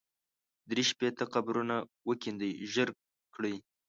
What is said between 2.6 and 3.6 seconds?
ژر کړئ.